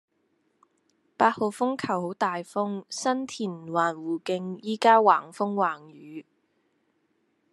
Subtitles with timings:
[1.15, 6.25] 八號風球好大風，新田環湖徑依家橫風橫雨